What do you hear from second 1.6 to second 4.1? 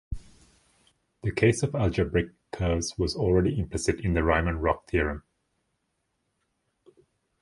of algebraic curves was already implicit